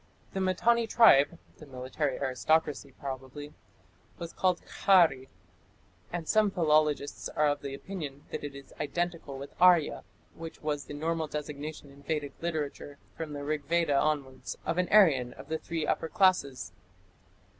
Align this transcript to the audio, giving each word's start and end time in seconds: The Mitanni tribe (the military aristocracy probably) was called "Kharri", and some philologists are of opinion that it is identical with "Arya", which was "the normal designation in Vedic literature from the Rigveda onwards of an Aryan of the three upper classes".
The 0.33 0.41
Mitanni 0.41 0.87
tribe 0.87 1.37
(the 1.59 1.67
military 1.67 2.17
aristocracy 2.17 2.91
probably) 2.99 3.53
was 4.17 4.33
called 4.33 4.63
"Kharri", 4.65 5.27
and 6.11 6.27
some 6.27 6.49
philologists 6.49 7.29
are 7.29 7.45
of 7.47 7.63
opinion 7.63 8.23
that 8.31 8.43
it 8.43 8.55
is 8.55 8.73
identical 8.81 9.37
with 9.37 9.53
"Arya", 9.61 10.03
which 10.33 10.63
was 10.63 10.85
"the 10.85 10.95
normal 10.95 11.27
designation 11.27 11.91
in 11.91 12.01
Vedic 12.01 12.33
literature 12.41 12.97
from 13.15 13.33
the 13.33 13.43
Rigveda 13.43 13.95
onwards 13.95 14.57
of 14.65 14.79
an 14.79 14.89
Aryan 14.89 15.33
of 15.33 15.49
the 15.49 15.59
three 15.59 15.85
upper 15.85 16.09
classes". 16.09 16.73